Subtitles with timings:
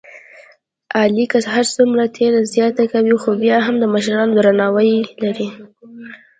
[0.99, 4.93] علی که هرڅومره تېره زیاته کوي، خوبیا هم د مشرانو درناوی
[5.23, 5.47] لري.